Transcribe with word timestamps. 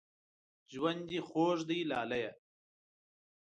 ژوند 0.73 1.01
دې 1.09 1.19
خوږ 1.27 1.59
دی 1.69 1.79
لالیه 1.89 2.31